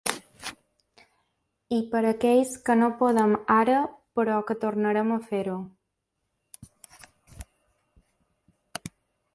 [1.77, 3.75] I per aquells que no podem ara
[4.21, 5.61] però que tornarem a fer-ho.